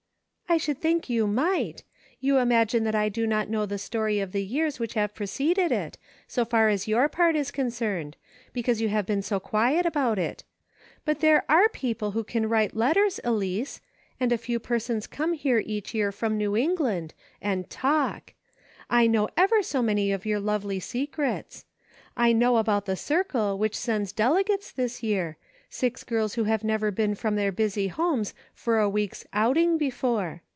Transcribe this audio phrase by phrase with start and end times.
[0.51, 1.83] "I should quite think you might!
[2.19, 5.71] You imagine that I do not know the story of the years which have preceded
[5.71, 8.17] it, so far as your part is concerned,
[8.51, 10.43] because you have been so quiet about it;
[11.05, 13.79] but there are people who can write letters, Elice,
[14.19, 18.33] and a few persons come here each year from New England, and fa/k;
[18.89, 21.65] I know ever so many of your lovely se" THAT BEATS ME!" 329 crets.
[22.17, 25.37] I know about the circle which sends dele gates this year—
[25.73, 30.41] six girls who have never been from their busy homes for a week's' outing' before.